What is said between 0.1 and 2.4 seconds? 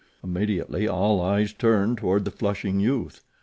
Immediately all eyes turned upon the